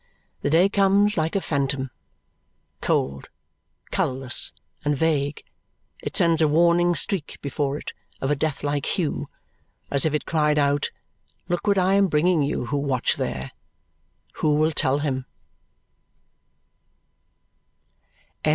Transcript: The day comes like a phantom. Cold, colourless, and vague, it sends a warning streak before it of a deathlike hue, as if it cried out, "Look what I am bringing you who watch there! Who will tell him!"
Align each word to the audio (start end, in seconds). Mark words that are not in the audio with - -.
The 0.41 0.49
day 0.49 0.67
comes 0.67 1.15
like 1.15 1.35
a 1.35 1.41
phantom. 1.41 1.91
Cold, 2.81 3.29
colourless, 3.91 4.51
and 4.83 4.97
vague, 4.97 5.43
it 6.01 6.17
sends 6.17 6.41
a 6.41 6.47
warning 6.47 6.95
streak 6.95 7.37
before 7.39 7.77
it 7.77 7.93
of 8.19 8.31
a 8.31 8.35
deathlike 8.35 8.87
hue, 8.97 9.27
as 9.91 10.03
if 10.03 10.15
it 10.15 10.25
cried 10.25 10.57
out, 10.57 10.89
"Look 11.49 11.67
what 11.67 11.77
I 11.77 11.93
am 11.93 12.07
bringing 12.07 12.41
you 12.41 12.65
who 12.65 12.77
watch 12.77 13.17
there! 13.17 13.51
Who 14.37 14.55
will 14.55 14.71
tell 14.71 14.97
him!" 14.97 15.27